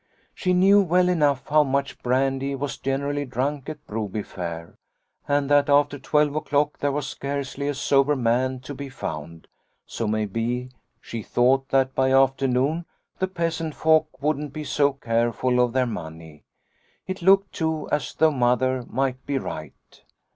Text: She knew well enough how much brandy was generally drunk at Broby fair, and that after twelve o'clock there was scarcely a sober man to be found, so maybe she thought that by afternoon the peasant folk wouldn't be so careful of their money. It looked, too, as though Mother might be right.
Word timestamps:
She 0.33 0.51
knew 0.53 0.81
well 0.81 1.09
enough 1.09 1.47
how 1.47 1.63
much 1.63 2.01
brandy 2.01 2.55
was 2.55 2.79
generally 2.79 3.23
drunk 3.23 3.69
at 3.69 3.85
Broby 3.85 4.23
fair, 4.23 4.79
and 5.27 5.47
that 5.51 5.69
after 5.69 5.99
twelve 5.99 6.35
o'clock 6.35 6.79
there 6.79 6.91
was 6.91 7.05
scarcely 7.05 7.67
a 7.67 7.75
sober 7.75 8.15
man 8.15 8.61
to 8.61 8.73
be 8.73 8.89
found, 8.89 9.45
so 9.85 10.07
maybe 10.07 10.71
she 11.01 11.21
thought 11.21 11.69
that 11.69 11.93
by 11.93 12.11
afternoon 12.11 12.85
the 13.19 13.27
peasant 13.27 13.75
folk 13.75 14.07
wouldn't 14.19 14.53
be 14.53 14.63
so 14.63 14.91
careful 14.93 15.59
of 15.59 15.71
their 15.73 15.85
money. 15.85 16.45
It 17.05 17.21
looked, 17.21 17.53
too, 17.53 17.87
as 17.91 18.15
though 18.15 18.31
Mother 18.31 18.83
might 18.89 19.23
be 19.27 19.37
right. 19.37 20.03